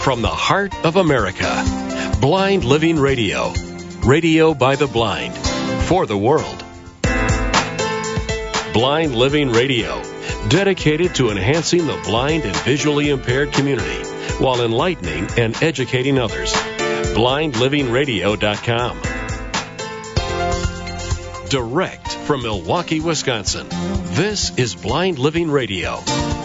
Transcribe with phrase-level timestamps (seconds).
[0.00, 1.62] from the heart of America.
[2.20, 3.52] Blind Living Radio.
[4.02, 5.34] Radio by the blind.
[5.34, 6.64] For the world.
[8.72, 10.02] Blind Living Radio.
[10.48, 14.02] Dedicated to enhancing the blind and visually impaired community
[14.42, 16.50] while enlightening and educating others.
[17.14, 19.00] BlindLivingRadio.com.
[21.50, 23.66] Direct from Milwaukee, Wisconsin.
[24.14, 25.96] This is Blind Living Radio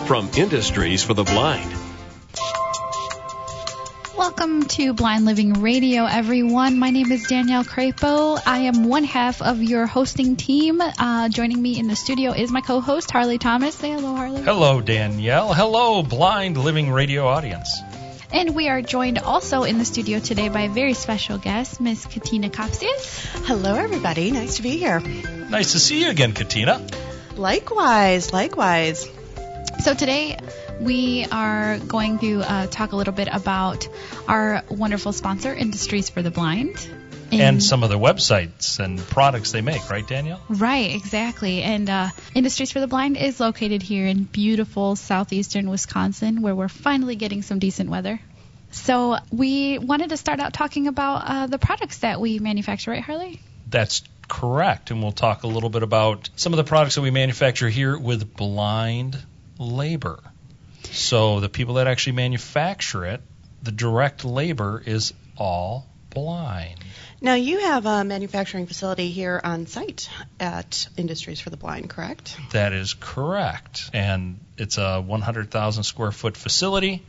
[0.08, 1.85] from Industries for the Blind.
[4.28, 6.80] Welcome to Blind Living Radio, everyone.
[6.80, 8.42] My name is Danielle Crapo.
[8.44, 10.82] I am one half of your hosting team.
[10.82, 13.76] Uh, joining me in the studio is my co-host Harley Thomas.
[13.76, 14.42] Say hello, Harley.
[14.42, 15.54] Hello, Danielle.
[15.54, 17.70] Hello, Blind Living Radio audience.
[18.34, 22.04] And we are joined also in the studio today by a very special guest, Miss
[22.08, 23.46] Katina Kopsias.
[23.46, 24.32] Hello, everybody.
[24.32, 25.02] Nice to be here.
[25.02, 26.84] Nice to see you again, Katina.
[27.36, 29.08] Likewise, likewise.
[29.82, 30.40] So today
[30.80, 33.88] we are going to uh, talk a little bit about
[34.28, 36.88] our wonderful sponsor, Industries for the Blind.
[37.32, 40.40] And some of the websites and products they make, right, Danielle?
[40.48, 41.64] Right, exactly.
[41.64, 46.70] And uh, Industries for the Blind is located here in beautiful southeastern Wisconsin, where we're
[46.70, 48.20] finally getting some decent weather.
[48.72, 53.02] So we wanted to start out talking about uh, the products that we manufacture, right,
[53.02, 53.40] Harley?
[53.70, 54.92] That's correct.
[54.92, 57.98] And we'll talk a little bit about some of the products that we manufacture here
[57.98, 59.18] with blind
[59.58, 60.20] labor.
[60.92, 63.22] So the people that actually manufacture it,
[63.64, 66.80] the direct labor is all blind.
[67.22, 72.38] Now, you have a manufacturing facility here on site at Industries for the Blind, correct?
[72.52, 73.90] That is correct.
[73.94, 77.04] And it's a 100,000 square foot facility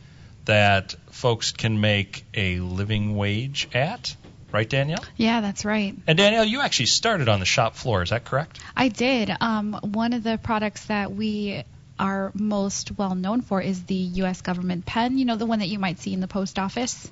[0.47, 4.16] that folks can make a living wage at.
[4.52, 5.04] Right, Danielle?
[5.16, 5.94] Yeah, that's right.
[6.06, 8.58] And Danielle, you actually started on the shop floor, is that correct?
[8.77, 9.30] I did.
[9.41, 11.64] Um, one of the products that we
[11.98, 14.42] are most well known for is the U.S.
[14.42, 15.19] government pen.
[15.19, 17.11] You know, the one that you might see in the post office.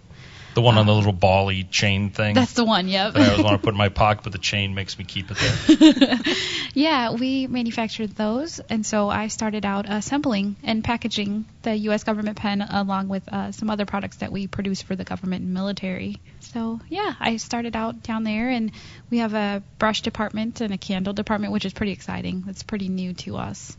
[0.55, 2.37] The one on the little bally chain thing.
[2.37, 2.87] That's the one.
[2.87, 3.15] Yep.
[3.15, 5.27] that I always want to put in my pocket, but the chain makes me keep
[5.29, 6.19] it there.
[6.75, 12.05] yeah, we manufactured those, and so I started out assembling and packaging the U.S.
[12.05, 15.53] government pen along with uh, some other products that we produce for the government and
[15.53, 16.21] military.
[16.39, 18.71] So yeah, I started out down there, and
[19.11, 22.45] we have a brush department and a candle department, which is pretty exciting.
[22.47, 23.77] It's pretty new to us.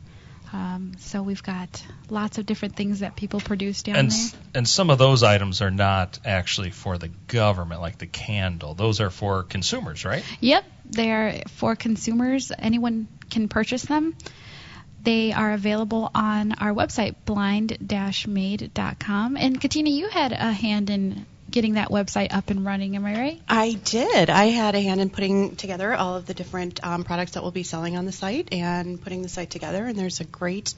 [0.54, 4.40] Um, so we've got lots of different things that people produce down and, there.
[4.54, 8.74] And some of those items are not actually for the government, like the candle.
[8.74, 10.24] Those are for consumers, right?
[10.40, 12.52] Yep, they are for consumers.
[12.58, 14.16] Anyone can purchase them.
[15.02, 19.38] They are available on our website, blind-made.com.
[19.38, 22.98] And Katina, you had a hand in getting that website up and running.
[22.98, 23.42] Am I right?
[23.48, 24.30] I did.
[24.30, 27.54] I had a hand in putting together all of the different um, products that we'll
[27.54, 29.86] be selling on the site and putting the site together.
[29.86, 30.76] And there's a great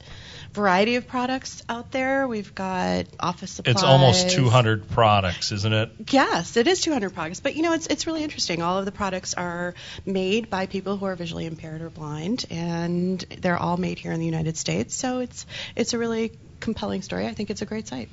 [0.52, 2.28] variety of products out there.
[2.28, 3.74] We've got office supplies.
[3.74, 5.90] It's almost 200 products, isn't it?
[6.10, 7.40] Yes, it is 200 products.
[7.40, 8.62] But you know, it's it's really interesting.
[8.62, 9.74] All of the products are
[10.06, 14.20] made by people who are visually impaired or blind, and they're all made here in
[14.20, 14.94] the United States.
[14.94, 17.26] So it's it's a really compelling story.
[17.26, 18.10] I think it's a great site.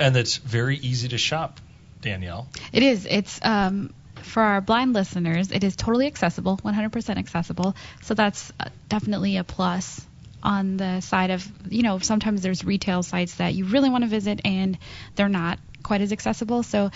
[0.00, 1.60] And it's very easy to shop
[2.00, 2.48] Danielle.
[2.72, 3.06] It is.
[3.06, 5.50] It's um, for our blind listeners.
[5.50, 7.74] It is totally accessible, 100% accessible.
[8.02, 10.04] So that's uh, definitely a plus
[10.40, 14.08] on the side of you know sometimes there's retail sites that you really want to
[14.08, 14.78] visit and
[15.16, 16.62] they're not quite as accessible.
[16.62, 16.90] So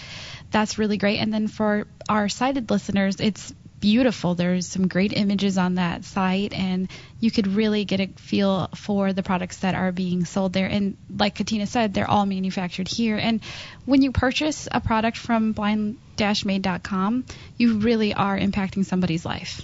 [0.51, 1.19] that's really great.
[1.19, 4.35] And then for our sighted listeners, it's beautiful.
[4.35, 6.89] There's some great images on that site, and
[7.21, 10.67] you could really get a feel for the products that are being sold there.
[10.69, 13.17] And like Katina said, they're all manufactured here.
[13.19, 13.43] And
[13.85, 17.25] when you purchase a product from blind-made.com,
[17.59, 19.61] you really are impacting somebody's life.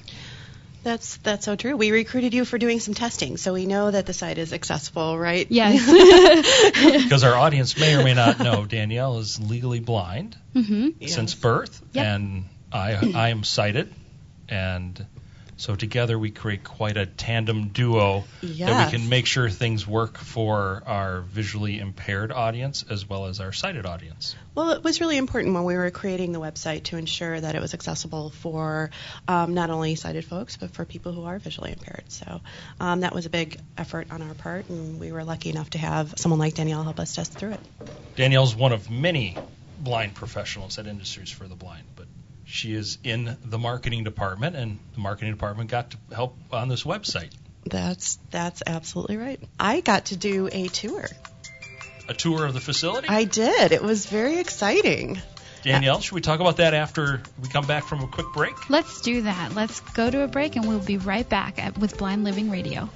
[0.84, 1.77] That's that's so true.
[1.77, 5.19] We recruited you for doing some testing, so we know that the site is accessible,
[5.19, 5.47] right?
[5.51, 5.84] Yes.
[7.05, 11.05] because our audience may or may not know Danielle is legally blind mm-hmm.
[11.07, 11.34] since Yes.
[11.34, 12.07] birth, Yep.
[12.07, 13.93] and I I am sighted,
[14.48, 15.06] and
[15.59, 20.16] so together we create quite a tandem duo that we can make sure things work
[20.16, 24.36] for our visually impaired audience as well as our sighted audience.
[24.54, 27.60] Well, it was really important when we were creating the website to ensure that it
[27.60, 28.91] was accessible for
[29.27, 32.04] um, not only sighted folks, but for people who are visually impaired.
[32.06, 32.41] So
[32.78, 35.78] um, that was a big effort on our part, and we were lucky enough to
[35.78, 37.60] have someone like Danielle help us test through it.
[38.15, 39.36] Danielle's one of many
[39.77, 42.06] blind professionals at Industries for the Blind, but
[42.48, 46.83] she is in the marketing department, and the marketing department got to help on this
[46.83, 47.30] website.
[47.66, 49.41] That's that's absolutely right.
[49.60, 51.06] I got to do a tour.
[52.09, 53.09] A tour of the facility.
[53.09, 53.72] I did.
[53.72, 55.21] It was very exciting.
[55.62, 58.71] Danielle, should we talk about that after we come back from a quick break?
[58.71, 59.54] Let's do that.
[59.54, 62.89] Let's go to a break, and we'll be right back at, with Blind Living Radio.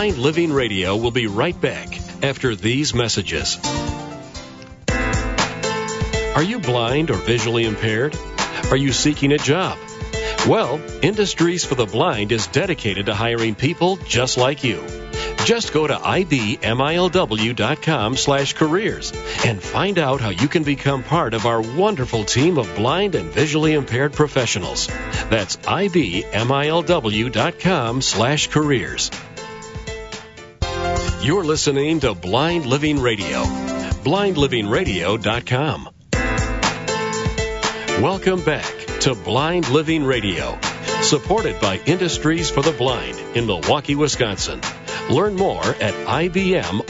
[0.00, 3.58] Blind Living Radio will be right back after these messages.
[6.34, 8.16] Are you blind or visually impaired?
[8.70, 9.76] Are you seeking a job?
[10.48, 14.82] Well, Industries for the Blind is dedicated to hiring people just like you.
[15.44, 16.56] Just go to ibmilw.com
[18.16, 19.12] slash careers
[19.44, 23.30] and find out how you can become part of our wonderful team of blind and
[23.30, 24.86] visually impaired professionals.
[25.28, 26.40] That's ibmilw.com
[28.00, 29.10] slash careers.
[31.22, 33.42] You're listening to Blind Living Radio.
[33.42, 35.90] BlindLivingRadio.com.
[38.02, 40.58] Welcome back to Blind Living Radio,
[41.02, 44.62] supported by Industries for the Blind in Milwaukee, Wisconsin.
[45.10, 46.80] Learn more at ibmilw.com.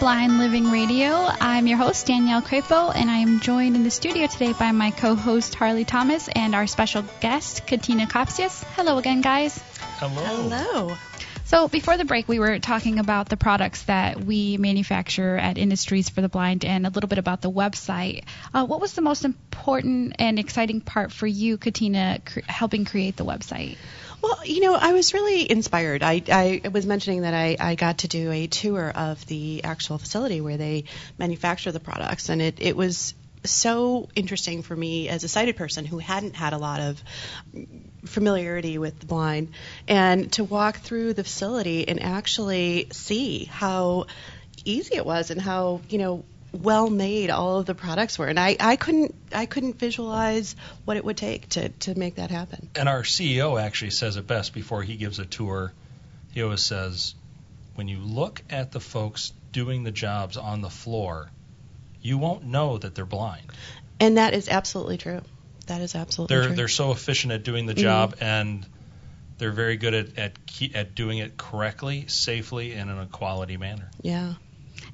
[0.00, 1.10] Blind Living Radio.
[1.10, 4.92] I'm your host, Danielle Crapo, and I am joined in the studio today by my
[4.92, 8.62] co host, Harley Thomas, and our special guest, Katina Kopsias.
[8.76, 9.58] Hello again, guys.
[9.98, 10.22] Hello.
[10.22, 10.96] Hello.
[11.46, 16.08] So, before the break, we were talking about the products that we manufacture at Industries
[16.10, 18.24] for the Blind and a little bit about the website.
[18.54, 23.16] Uh, what was the most important and exciting part for you, Katina, cr- helping create
[23.16, 23.78] the website?
[24.20, 26.02] Well, you know, I was really inspired.
[26.02, 29.98] I, I was mentioning that I, I got to do a tour of the actual
[29.98, 30.84] facility where they
[31.18, 35.84] manufacture the products, and it, it was so interesting for me as a sighted person
[35.84, 37.02] who hadn't had a lot of
[38.04, 39.52] familiarity with the blind
[39.86, 44.06] and to walk through the facility and actually see how
[44.64, 46.24] easy it was and how you know
[46.62, 50.96] well made all of the products were and I, I couldn't I couldn't visualize what
[50.96, 52.68] it would take to, to make that happen.
[52.74, 55.72] And our CEO actually says it best before he gives a tour.
[56.32, 57.14] He always says,
[57.74, 61.30] when you look at the folks doing the jobs on the floor,
[62.02, 63.46] you won't know that they're blind.
[64.00, 65.20] And that is absolutely true.
[65.66, 66.56] That is absolutely They're true.
[66.56, 67.78] they're so efficient at doing the Mhm.
[67.78, 68.66] job and
[69.38, 70.32] they're very good at at,
[70.74, 73.90] at doing it correctly, safely, and in a quality manner.
[74.02, 74.34] yeah.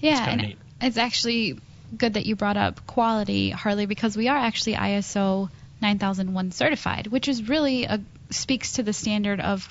[0.01, 0.59] Yeah, kinda and neat.
[0.85, 1.59] It's actually
[1.97, 5.49] good that you brought up quality, Harley, because we are actually ISO
[5.81, 8.01] 9001 certified, which is really a,
[8.31, 9.69] speaks to the standard of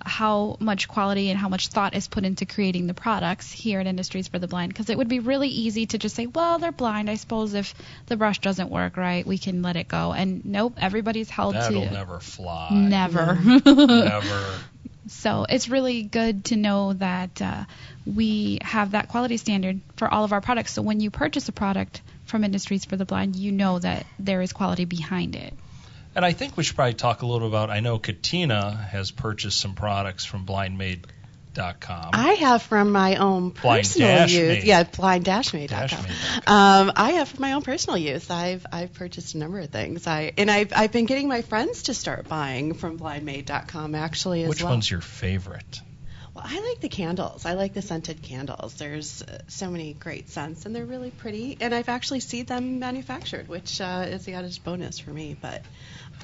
[0.00, 3.86] how much quality and how much thought is put into creating the products here at
[3.86, 4.72] Industries for the Blind.
[4.72, 7.10] Because it would be really easy to just say, well, they're blind.
[7.10, 7.74] I suppose if
[8.06, 10.12] the brush doesn't work right, we can let it go.
[10.12, 12.68] And nope, everybody's held That'll to never fly.
[12.70, 13.34] never.
[13.34, 14.54] Never.
[15.10, 17.64] So it's really good to know that uh,
[18.06, 20.72] we have that quality standard for all of our products.
[20.72, 24.42] So when you purchase a product from Industries for the Blind, you know that there
[24.42, 25.54] is quality behind it.
[26.14, 27.70] And I think we should probably talk a little about.
[27.70, 30.44] I know Katina has purchased some products from
[31.58, 34.48] I have from my own Blind personal dash use.
[34.58, 34.64] made.
[34.64, 34.84] Yeah.
[34.84, 36.06] Dashmade.com.
[36.46, 38.30] Um, I have for my own personal use.
[38.30, 40.06] I've I've purchased a number of things.
[40.06, 44.48] I and I've I've been getting my friends to start buying from blindmade.com actually as
[44.48, 44.72] Which well.
[44.72, 45.80] one's your favorite?
[46.38, 47.44] Well, I like the candles.
[47.44, 48.74] I like the scented candles.
[48.74, 51.56] There's uh, so many great scents, and they're really pretty.
[51.60, 55.36] And I've actually seen them manufactured, which uh, is the added bonus for me.
[55.40, 55.64] But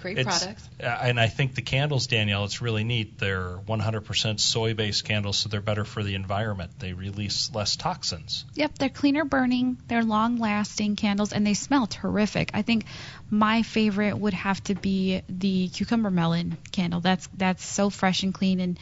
[0.01, 0.69] great It's, products.
[0.81, 3.19] uh, and I think the candles, Danielle, it's really neat.
[3.19, 6.79] They're 100% soy-based candles, so they're better for the environment.
[6.79, 8.45] They release less toxins.
[8.55, 12.53] Yep, they're cleaner burning, they're long lasting candles, and they smell terrific.
[12.55, 12.85] I think
[13.31, 17.01] my favorite would have to be the cucumber melon candle.
[17.01, 18.79] That's that's so fresh and clean and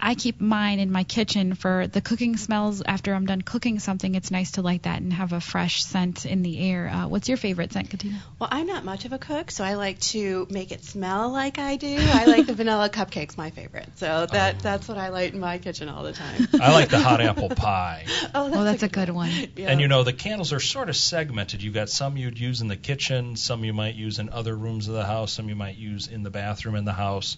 [0.00, 2.82] I keep mine in my kitchen for the cooking smells.
[2.82, 6.24] After I'm done cooking something, it's nice to light that and have a fresh scent
[6.26, 6.88] in the air.
[6.88, 8.22] Uh, what's your favorite scent, Katina?
[8.38, 11.58] Well, I'm not much of a cook, so I like to make it smell like
[11.58, 11.96] I do.
[11.98, 13.88] I like the vanilla cupcakes, my favorite.
[13.96, 14.58] So that Oh.
[14.62, 16.48] that's what I light in my kitchen all the time.
[16.60, 18.04] I like the hot apple pie.
[18.34, 19.30] oh, Oh, that's a good one.
[19.56, 19.68] Yeah.
[19.70, 21.62] And you know, the candles are sort of segmented.
[21.62, 24.88] You've got some you'd use in the kitchen, some you might use in other rooms
[24.88, 27.36] of the house, some you might use in the bathroom in the house,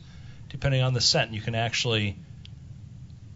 [0.48, 1.32] depending on the scent.
[1.32, 2.16] You can actually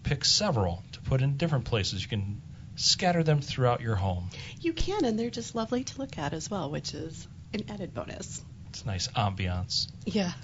[0.04, 2.02] pick several to put in different places.
[2.02, 2.40] You can
[2.76, 4.30] scatter them throughout your home.
[4.60, 7.94] you can, and they're just lovely to look at as well, which is an added
[7.94, 8.42] bonus.
[8.68, 9.88] It's nice ambiance.
[10.04, 10.32] Yeah.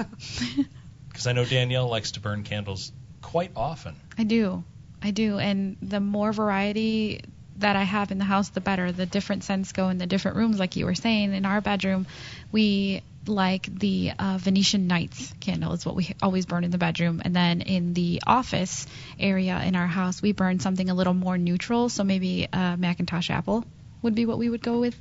[1.09, 3.97] Because I know Danielle likes to burn candles quite often.
[4.17, 4.63] I do.
[5.03, 5.41] I do.
[5.41, 7.23] And the more variety
[7.57, 8.93] that I have in the house, the better.
[8.93, 11.35] The different scents go in the different rooms, like you were saying.
[11.35, 12.07] In our bedroom,
[12.53, 17.21] we like the uh, Venetian Nights candle, is what we always burn in the bedroom.
[17.25, 18.87] And then in the office
[19.19, 21.89] area in our house, we burn something a little more neutral.
[21.89, 23.65] So maybe uh, McIntosh apple
[24.03, 24.99] would be what we would go with.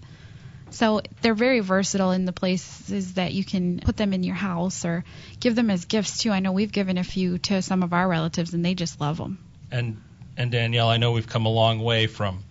[0.71, 4.85] So they're very versatile in the places that you can put them in your house
[4.85, 5.03] or
[5.39, 6.31] give them as gifts too.
[6.31, 9.17] I know we've given a few to some of our relatives and they just love
[9.17, 9.39] them.
[9.71, 10.01] And
[10.37, 12.43] and Danielle, I know we've come a long way from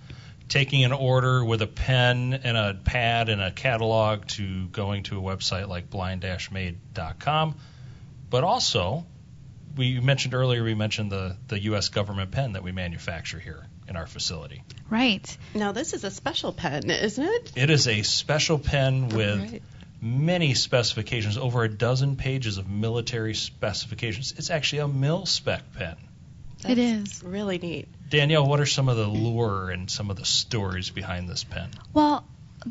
[0.48, 5.18] taking an order with a pen and a pad and a catalog to going to
[5.18, 7.54] a website like blind-made.com.
[8.30, 9.06] But also,
[9.76, 11.88] we mentioned earlier, we mentioned the, the U.S.
[11.88, 14.62] government pen that we manufacture here in our facility.
[14.90, 15.36] Right.
[15.54, 17.52] Now, this is a special pen, isn't it?
[17.56, 19.62] It is a special pen with Right.
[20.00, 24.34] many specifications, over a dozen pages of military specifications.
[24.36, 25.96] It's actually a mil spec pen.
[26.66, 27.24] It That's is.
[27.24, 27.88] really neat.
[28.10, 31.70] Danielle, what are some of the lure and some of the stories behind this pen?
[31.92, 32.24] Well,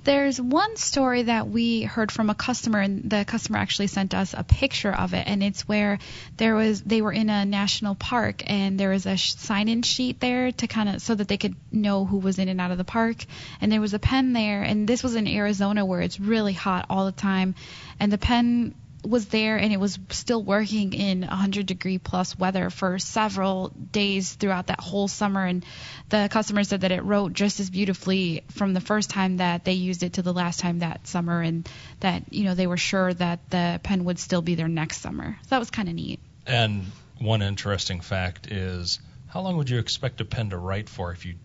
[0.04, 4.34] there's one story that we heard from a customer, and the customer actually sent us
[4.38, 6.00] a picture of it, and it's where
[6.36, 10.20] there was they were in a national park, and there was a sh- sign-in sheet
[10.20, 12.78] there to kind of so that they could know who was in and out of
[12.78, 13.24] the park,
[13.62, 16.86] and there was a pen there, and this was in Arizona where it's really hot
[16.90, 17.56] all the time,
[18.00, 22.70] and the pen was there and it was still working in 100 degree plus weather
[22.70, 25.46] for several days throughout that whole summer.
[25.46, 25.66] And
[26.10, 29.74] the customer said that it wrote just as beautifully from the first time that they
[29.74, 33.14] used it to the last time that summer and that you know they were sure
[33.14, 35.38] that the pen would still be there next summer.
[35.44, 36.20] So that was kind of neat.
[36.46, 36.86] And
[37.20, 41.12] one interesting fact is how long would you expect a pen to write for?
[41.12, 41.36] If you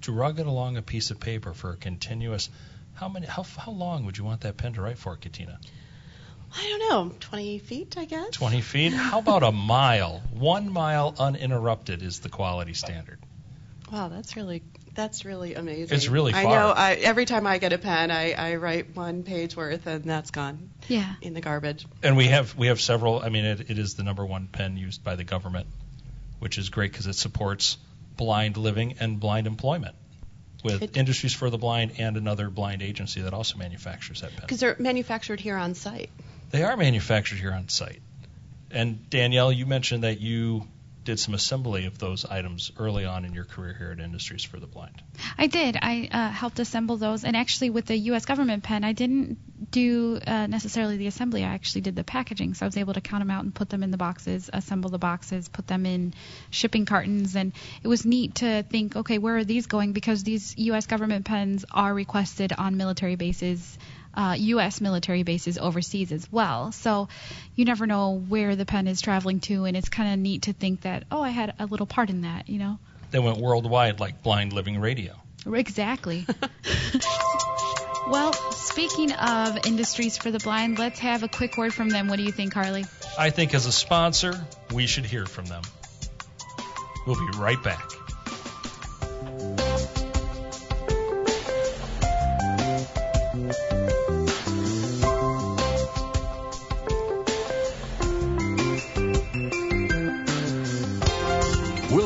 [0.00, 2.48] drug it along a piece of paper for a continuous
[2.98, 5.60] how many how, how long would you want that pen to write for, Katina?
[6.56, 8.30] I don't know, 20 feet, I guess.
[8.30, 8.92] 20 feet?
[8.92, 10.22] How about a mile?
[10.32, 13.18] One mile uninterrupted is the quality standard.
[13.92, 14.62] Wow, that's really
[14.94, 15.96] that's really amazing.
[15.96, 16.40] It's really far.
[16.40, 16.68] I know.
[16.76, 20.30] I, every time I get a pen, I, I write one page worth, and that's
[20.30, 21.86] gone yeah in the garbage.
[22.02, 23.20] And we have we have several.
[23.22, 25.68] I mean, it, it is the number one pen used by the government,
[26.38, 27.78] which is great because it supports
[28.16, 29.94] blind living and blind employment
[30.64, 34.40] with It- Industries for the Blind and another blind agency that also manufactures that pen.
[34.42, 36.10] Because they're manufactured here on site.
[36.50, 38.00] They are manufactured here on site.
[38.70, 40.66] And Danielle, you mentioned that you
[41.08, 44.60] did some assembly of those items early on in your career here at Industries for
[44.60, 45.02] the Blind.
[45.38, 45.74] I did.
[45.80, 48.26] I uh, helped assemble those, and actually with the U.S.
[48.26, 49.38] government pen, I didn't
[49.70, 51.44] do uh, necessarily the assembly.
[51.44, 53.70] I actually did the packaging, so I was able to count them out and put
[53.70, 56.12] them in the boxes, assemble the boxes, put them in
[56.50, 57.52] shipping cartons, and
[57.82, 59.94] it was neat to think, okay, where are these going?
[59.94, 60.86] Because these U.S.
[60.86, 63.78] government pens are requested on military bases.
[64.18, 64.80] Uh, U.S.
[64.80, 66.72] military bases overseas as well.
[66.72, 67.08] So
[67.54, 70.52] you never know where the pen is traveling to, and it's kind of neat to
[70.52, 72.80] think that, oh, I had a little part in that, you know?
[73.12, 75.14] They went worldwide like Blind Living Radio.
[75.46, 76.26] Exactly.
[78.08, 82.08] well, speaking of Industries for the Blind, let's have a quick word from them.
[82.08, 82.86] What do you think, Harley?
[83.16, 84.44] I think as a sponsor,
[84.74, 85.62] we should hear from them.
[87.06, 87.88] We'll be right back.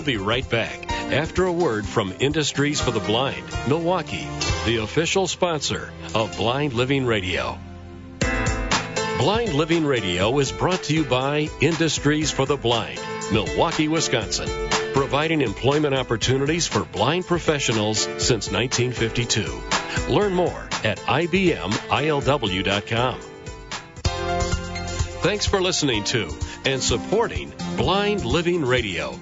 [0.02, 4.26] We'll be right back after a word from Industries for the Blind, Milwaukee,
[4.64, 7.56] the official sponsor of Blind Living Radio.
[9.18, 12.99] Blind Living Radio is brought to you by Industries for the Blind,
[13.30, 14.49] Milwaukee, Wisconsin,
[14.92, 20.12] providing employment opportunities for blind professionals since 1952.
[20.12, 21.71] Learn more at ibmilw.com.
[25.23, 26.28] Thanks for listening to
[26.64, 29.16] and supporting Blind Living Radio.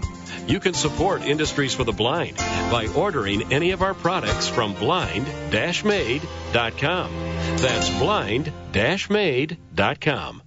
[0.51, 7.11] You can support Industries for the Blind by ordering any of our products from blind-made.com.
[7.59, 10.43] That's blind-made.com.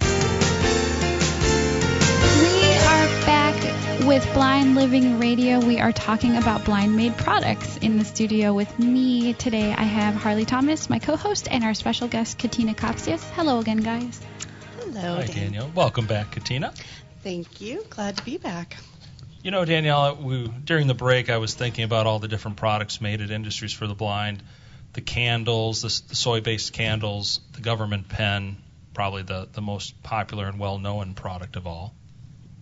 [0.00, 0.06] We
[2.76, 3.60] are back
[4.06, 5.58] with Blind Living Radio.
[5.58, 7.78] We are talking about blind made products.
[7.78, 11.74] In the studio with me today, I have Harley Thomas, my co host, and our
[11.74, 13.28] special guest, Katina Kopsias.
[13.30, 14.20] Hello again, guys.
[14.78, 15.34] Hello, Hi, Dan.
[15.34, 15.72] Danielle.
[15.74, 16.72] Welcome back, Katina.
[17.24, 17.84] Thank you.
[17.90, 18.76] Glad to be back.
[19.48, 23.00] You know, Danielle, we, during the break, I was thinking about all the different products
[23.00, 24.42] made at Industries for the Blind
[24.92, 28.58] the candles, the, the soy based candles, the government pen,
[28.92, 31.94] probably the, the most popular and well known product of all.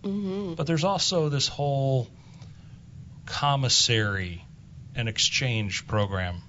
[0.01, 2.07] hmm But there's also this whole
[3.25, 4.45] commissary
[4.95, 6.41] and exchange program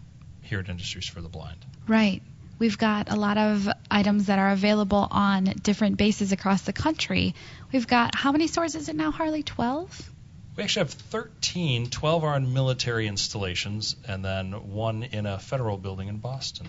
[0.43, 1.67] here at Industries for the Blind.
[1.89, 2.23] Right.
[2.61, 7.35] We've got a lot of items that are available on different bases across the country.
[7.73, 9.43] We've got, how many stores is it now, Harley?
[9.43, 10.13] 12?
[10.59, 15.77] We actually have 13, 12 are on military installations, and then one in a federal
[15.79, 16.67] building in Boston.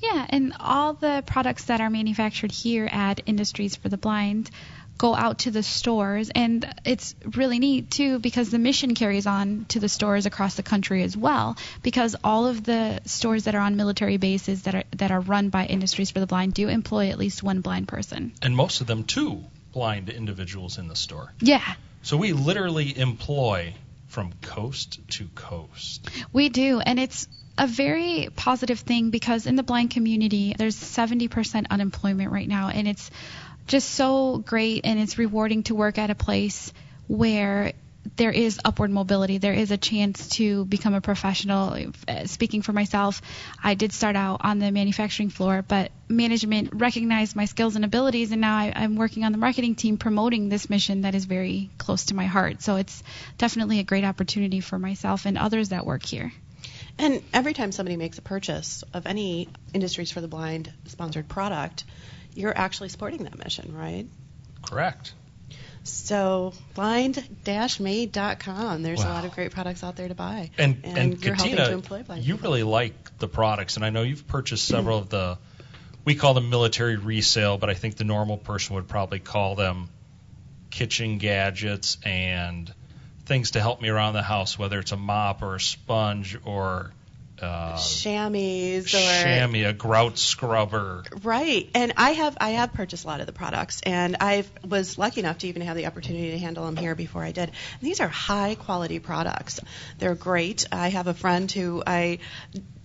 [0.00, 4.52] Yeah, and all the products that are manufactured here at Industries for the Blind
[4.98, 9.64] go out to the stores, and it's really neat too because the mission carries on
[9.70, 11.56] to the stores across the country as well.
[11.82, 15.48] Because all of the stores that are on military bases that are that are run
[15.48, 18.32] by Industries for the Blind do employ at least one blind person.
[18.42, 21.32] And most of them, too, blind individuals in the store.
[21.40, 23.74] Yeah, So we literally employ
[24.08, 26.08] from coast to coast.
[26.34, 31.66] We do, and it's a very positive thing because in the blind community, there's 70%
[31.70, 33.10] unemployment right now, and it's
[33.66, 36.74] just so great and it's rewarding to work at a place
[37.06, 37.72] where
[38.16, 39.38] there is upward mobility.
[39.38, 41.76] There is a chance to become a professional.
[42.06, 43.22] Uh, speaking for myself,
[43.62, 48.32] I did start out on the manufacturing floor, but management recognized my skills and abilities,
[48.32, 51.70] and now I, I'm working on the marketing team promoting this mission that is very
[51.78, 52.62] close to my heart.
[52.62, 53.02] So it's
[53.38, 56.32] definitely a great opportunity for myself and others that work here.
[56.98, 61.84] And every time somebody makes a purchase of any Industries for the Blind sponsored product,
[62.34, 64.06] you're actually supporting that mission, right?
[64.62, 65.12] Correct.
[65.84, 68.82] So blind-made.com.
[68.82, 69.10] There's Wow.
[69.10, 71.74] a lot of great products out there to buy, And and, you're helping Katina, to
[71.74, 75.38] employ blind you really like the products, and I know you've purchased several of the.
[76.04, 79.88] We call them military resale, but I think the normal person would probably call them
[80.70, 82.72] kitchen gadgets and
[83.26, 86.92] things to help me around the house, whether it's a mop or a sponge or
[87.40, 91.04] uh, chamois or chamois, a grout scrubber.
[91.22, 94.98] Right, and I have I have purchased a lot of the products, and I was
[94.98, 97.50] lucky enough to even have the opportunity to handle them here before I did.
[97.50, 99.60] And these are high quality products.
[99.98, 100.66] They're great.
[100.72, 102.18] I have a friend who I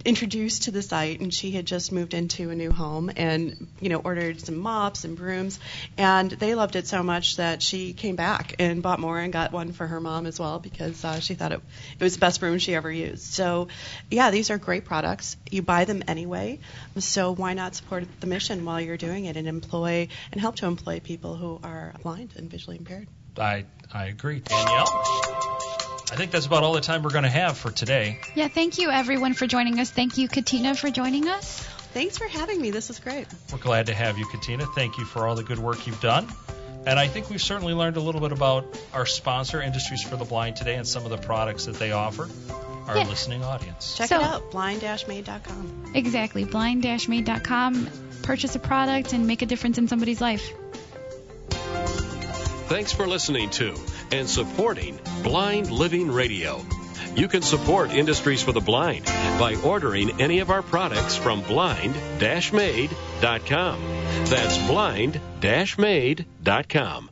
[0.05, 3.89] introduced to the site, and she had just moved into a new home, and you
[3.89, 5.59] know ordered some mops and brooms,
[5.97, 9.51] and they loved it so much that she came back and bought more and got
[9.51, 11.61] one for her mom as well because uh, she thought it
[11.99, 13.23] it was the best broom she ever used.
[13.23, 13.67] So,
[14.09, 15.37] yeah, these are great products.
[15.51, 16.59] You buy them anyway,
[16.97, 20.65] so why not support the mission while you're doing it and employ and help to
[20.65, 23.07] employ people who are blind and visually impaired.
[23.37, 25.58] I I agree, Danielle.
[26.11, 28.19] I think that's about all the time we're going to have for today.
[28.35, 29.91] Yeah, thank you everyone for joining us.
[29.91, 31.61] Thank you, Katina, for joining us.
[31.93, 32.71] Thanks for having me.
[32.71, 33.27] This was great.
[33.51, 34.65] We're glad to have you, Katina.
[34.75, 36.27] Thank you for all the good work you've done.
[36.85, 40.25] And I think we've certainly learned a little bit about our sponsor, Industries for the
[40.25, 42.27] Blind, today and some of the products that they offer
[42.87, 43.03] our Yeah.
[43.07, 43.95] listening audience.
[43.97, 45.91] Check So- it out, blind-made.com.
[45.93, 47.87] Exactly, blind-made.com.
[48.23, 50.43] Purchase a product and make a difference in somebody's life.
[52.69, 53.75] Thanks for listening to
[54.11, 56.63] and supporting Blind Living Radio.
[57.15, 63.81] You can support Industries for the Blind by ordering any of our products from blind-made.com.
[64.25, 67.09] That's blind-made.com.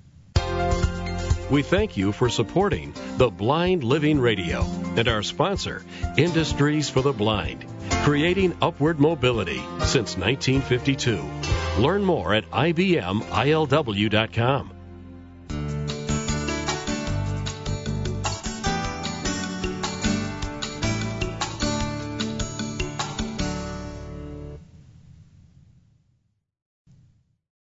[1.50, 5.86] We thank you for supporting the Blind Living Radio and our sponsor,
[6.18, 7.66] Industries for the Blind,
[8.04, 11.82] creating upward mobility since 1952.
[11.82, 13.24] Learn more at ibmilw.com.